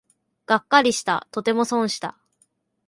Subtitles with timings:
[0.47, 2.17] がっかりした、とても損した